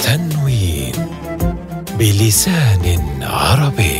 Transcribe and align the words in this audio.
تنوين 0.00 0.92
بلسان 1.98 2.84
عربي. 3.22 3.98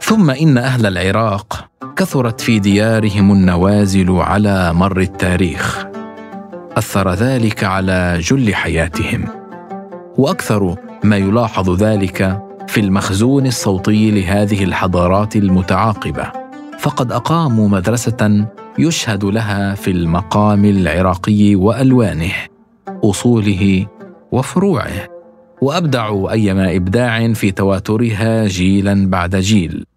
ثم 0.00 0.30
إن 0.30 0.58
أهل 0.58 0.86
العراق 0.86 1.67
كثرت 1.98 2.40
في 2.40 2.58
ديارهم 2.58 3.32
النوازل 3.32 4.10
على 4.10 4.72
مر 4.74 5.00
التاريخ. 5.00 5.86
أثر 6.76 7.14
ذلك 7.14 7.64
على 7.64 8.18
جل 8.20 8.54
حياتهم. 8.54 9.24
وأكثر 10.18 10.76
ما 11.04 11.16
يلاحظ 11.16 11.82
ذلك 11.82 12.42
في 12.68 12.80
المخزون 12.80 13.46
الصوتي 13.46 14.10
لهذه 14.10 14.64
الحضارات 14.64 15.36
المتعاقبة. 15.36 16.32
فقد 16.78 17.12
أقاموا 17.12 17.68
مدرسة 17.68 18.46
يشهد 18.78 19.24
لها 19.24 19.74
في 19.74 19.90
المقام 19.90 20.64
العراقي 20.64 21.54
وألوانه 21.54 22.32
أصوله 23.04 23.86
وفروعه 24.32 25.08
وأبدعوا 25.62 26.30
أيما 26.30 26.76
إبداع 26.76 27.32
في 27.32 27.50
تواترها 27.50 28.46
جيلا 28.46 29.10
بعد 29.10 29.36
جيل. 29.36 29.87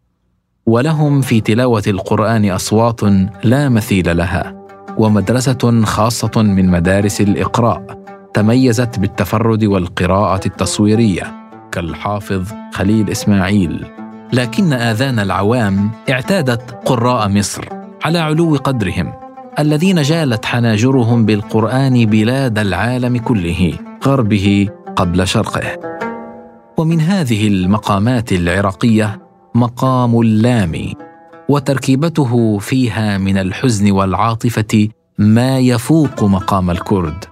ولهم 0.71 1.21
في 1.21 1.41
تلاوة 1.41 1.83
القرآن 1.87 2.49
أصوات 2.49 3.01
لا 3.43 3.69
مثيل 3.69 4.17
لها 4.17 4.55
ومدرسة 4.97 5.83
خاصة 5.83 6.41
من 6.41 6.69
مدارس 6.69 7.21
الإقراء 7.21 8.03
تميزت 8.33 8.99
بالتفرد 8.99 9.63
والقراءة 9.63 10.47
التصويرية 10.47 11.33
كالحافظ 11.71 12.43
خليل 12.73 13.09
إسماعيل. 13.09 13.85
لكن 14.33 14.73
آذان 14.73 15.19
العوام 15.19 15.91
اعتادت 16.09 16.71
قراء 16.85 17.29
مصر 17.29 17.65
على 18.03 18.19
علو 18.19 18.55
قدرهم 18.55 19.13
الذين 19.59 20.01
جالت 20.01 20.45
حناجرهم 20.45 21.25
بالقرآن 21.25 22.05
بلاد 22.05 22.59
العالم 22.59 23.17
كله 23.17 23.73
غربه 24.05 24.69
قبل 24.95 25.27
شرقه. 25.27 25.79
ومن 26.77 27.01
هذه 27.01 27.47
المقامات 27.47 28.31
العراقية 28.31 29.30
مقام 29.55 30.21
اللام 30.21 30.93
وتركيبته 31.49 32.57
فيها 32.57 33.17
من 33.17 33.37
الحزن 33.37 33.91
والعاطفة 33.91 34.87
ما 35.17 35.59
يفوق 35.59 36.23
مقام 36.23 36.71
الكرد. 36.71 37.25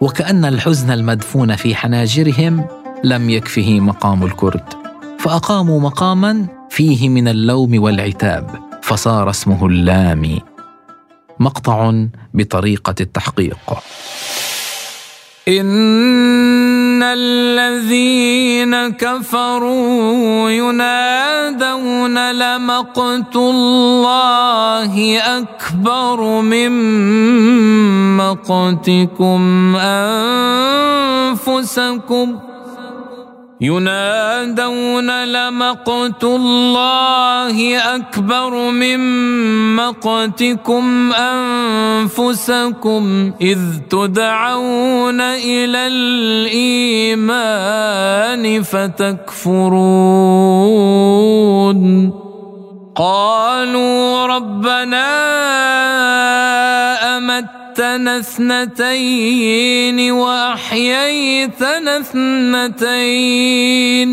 وكأن 0.00 0.44
الحزن 0.44 0.90
المدفون 0.90 1.56
في 1.56 1.74
حناجرهم 1.74 2.66
لم 3.04 3.30
يكفه 3.30 3.80
مقام 3.80 4.22
الكرد. 4.24 4.64
فأقاموا 5.18 5.80
مقاما 5.80 6.46
فيه 6.70 7.08
من 7.08 7.28
اللوم 7.28 7.82
والعتاب 7.82 8.50
فصار 8.82 9.30
اسمه 9.30 9.66
اللامي 9.66 10.42
مقطع 11.40 11.92
بطريقة 12.34 12.94
التحقيق. 13.00 13.58
إن 15.48 16.57
الذين 17.02 18.88
كفروا 18.88 20.50
ينادون 20.50 22.32
لمقت 22.32 23.36
الله 23.36 25.18
أكبر 25.18 26.40
من 26.40 26.70
مقتكم 28.16 29.76
أنفسكم 31.36 32.38
ۖ 32.44 32.47
ينادون 33.60 35.24
لمقت 35.24 36.24
الله 36.24 37.78
أكبر 37.96 38.70
من 38.70 39.00
مقتكم 39.76 41.12
أنفسكم 41.12 43.02
إذ 43.40 43.58
تدعون 43.90 45.20
إلى 45.20 45.86
الإيمان 46.46 47.42
فتكفرون. 48.62 49.78
قالوا 52.96 54.26
ربنا 54.26 55.08
أمتنا 57.80 58.18
اثنتين 58.18 60.10
وأحييتنا 60.10 62.00
اثنتين. 62.00 64.10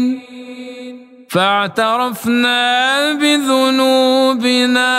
فاعترفنا 1.30 3.14
بذنوبنا 3.14 4.92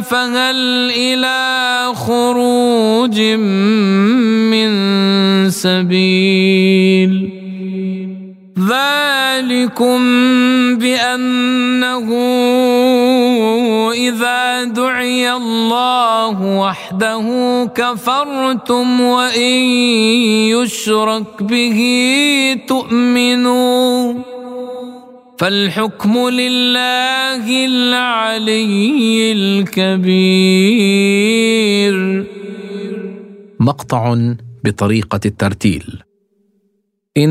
فهل 0.00 0.90
إلى 0.90 1.92
خروج 1.94 3.20
من 4.50 4.70
سبيل؟ 5.50 7.30
ذلكم 8.58 10.02
بأنه 10.74 12.08
إذا 13.92 14.64
دعي 14.64 15.32
الله 15.32 16.42
وحده 16.42 17.26
كفرتم 17.74 19.00
وإن 19.00 19.60
يشرك 20.54 21.42
به 21.42 21.80
تؤمنوا 22.68 24.14
فالحكم 25.38 26.28
لله 26.28 27.66
العلي 27.66 29.32
الكبير. 29.32 30.64
مقطع 33.60 34.16
بطريقة 34.64 35.20
الترتيل. 35.26 36.02
إن 37.16 37.30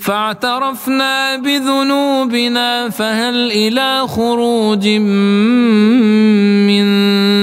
فاعترفنا 0.00 1.36
بذنوبنا 1.36 2.88
فهل 2.88 3.50
إلى 3.52 4.06
خروج 4.06 4.88
من 6.68 6.88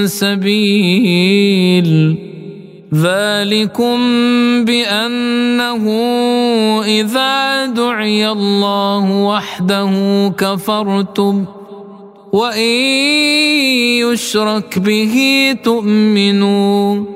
سبيل؟ 0.06 1.88
ذلكم 2.94 3.98
بأنه 4.64 5.84
إذا 6.84 7.66
دعي 7.66 8.28
الله 8.28 9.10
وحده 9.10 9.92
كفرتم 10.38 11.44
وإن 12.32 12.74
يشرك 14.02 14.78
به 14.78 15.14
تؤمنون 15.64 17.06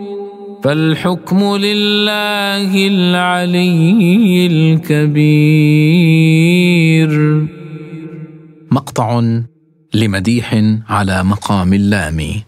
فالحكم 0.62 1.56
لله 1.56 2.88
العلي 2.88 4.46
الكبير. 4.46 5.12
مقطع 8.70 9.22
لمديح 9.94 10.62
على 10.88 11.24
مقام 11.24 11.72
اللام. 11.72 12.42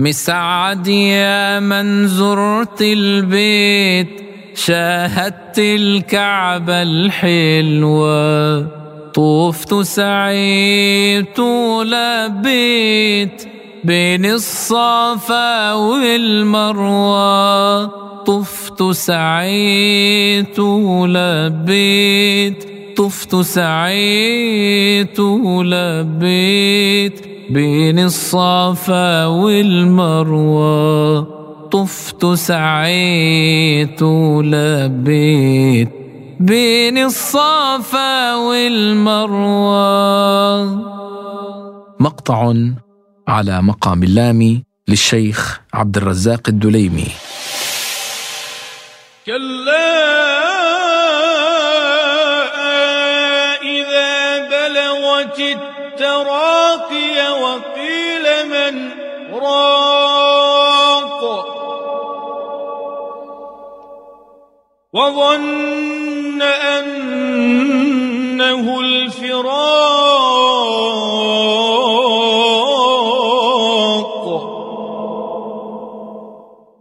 مسعد 0.00 0.86
يا 0.86 1.60
من 1.60 2.08
زرت 2.08 2.82
البيت 2.82 4.08
شاهدت 4.54 5.58
الكعبة 5.58 6.82
الحلوة 6.82 8.66
طفت 9.12 9.74
سعيت 9.74 11.38
ولبيت 11.38 13.48
بين 13.84 14.24
الصفا 14.24 15.72
والمروة 15.72 17.18
طفت 18.24 18.82
سعيت 18.82 20.58
ولبيت 20.58 22.64
طفت 22.96 23.36
سعيت 23.36 25.20
ولبيت. 25.20 27.28
بين 27.50 27.98
الصفا 27.98 29.26
والمروة 29.26 31.20
طفت 31.70 32.26
سعيت 32.26 34.02
لبيت 34.42 35.88
بين 36.40 36.98
الصفا 36.98 38.36
والمروة 38.36 39.78
مقطع 42.00 42.52
على 43.28 43.62
مقام 43.62 44.02
اللام 44.02 44.62
للشيخ 44.88 45.60
عبد 45.74 45.96
الرزاق 45.96 46.40
الدليمي. 46.48 47.06
كلا 49.26 49.98
إذا 53.62 54.38
بلغت 54.48 55.40
التراقي 55.40 57.16
وقيل 57.42 58.24
من 58.48 58.74
راق. 59.32 61.20
وظن 64.92 66.42
أنه 66.72 68.00
الفراق 68.80 69.87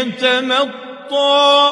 يتمطى. 0.00 1.70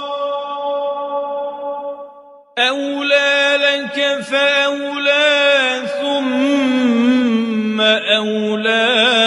أولى 2.58 3.58
لك 3.60 4.22
فأولى 4.22 5.82
ثم 6.00 7.80
أولى 7.80 9.17